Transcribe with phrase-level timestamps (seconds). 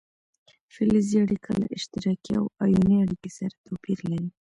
[0.73, 4.29] فلزي اړیکه له اشتراکي او ایوني اړیکې سره توپیر لري.